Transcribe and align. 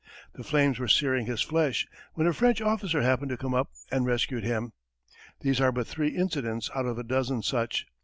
The 0.33 0.43
flames 0.43 0.79
were 0.79 0.87
searing 0.87 1.27
his 1.27 1.43
flesh, 1.43 1.87
when 2.15 2.25
a 2.25 2.33
French 2.33 2.59
officer 2.59 3.03
happened 3.03 3.29
to 3.29 3.37
come 3.37 3.53
up 3.53 3.69
and 3.91 4.03
rescued 4.03 4.43
him. 4.43 4.71
These 5.41 5.61
are 5.61 5.71
but 5.71 5.85
three 5.85 6.15
incidents 6.17 6.71
out 6.73 6.87
of 6.87 6.97
a 6.97 7.03
dozen 7.03 7.43
such. 7.43 7.85